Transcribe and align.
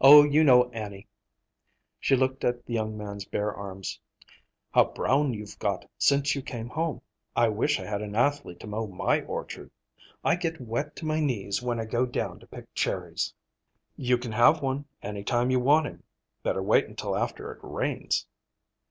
"Oh, 0.00 0.24
you 0.24 0.42
know 0.42 0.70
Annie!" 0.70 1.06
She 2.00 2.16
looked 2.16 2.44
at 2.44 2.64
the 2.64 2.72
young 2.72 2.96
man's 2.96 3.26
bare 3.26 3.52
arms. 3.54 4.00
"How 4.72 4.84
brown 4.86 5.34
you've 5.34 5.58
got 5.58 5.84
since 5.98 6.34
you 6.34 6.40
came 6.40 6.70
home. 6.70 7.02
I 7.36 7.50
wish 7.50 7.78
I 7.78 7.84
had 7.84 8.00
an 8.00 8.16
athlete 8.16 8.58
to 8.60 8.66
mow 8.66 8.86
my 8.86 9.20
orchard. 9.20 9.70
I 10.24 10.36
get 10.36 10.62
wet 10.62 10.96
to 10.96 11.04
my 11.04 11.20
knees 11.20 11.60
when 11.60 11.78
I 11.78 11.84
go 11.84 12.06
down 12.06 12.40
to 12.40 12.46
pick 12.46 12.72
cherries." 12.72 13.34
"You 13.98 14.16
can 14.16 14.32
have 14.32 14.62
one, 14.62 14.86
any 15.02 15.24
time 15.24 15.50
you 15.50 15.60
want 15.60 15.88
him. 15.88 16.04
Better 16.42 16.62
wait 16.62 16.86
until 16.86 17.14
after 17.14 17.52
it 17.52 17.58
rains." 17.62 18.26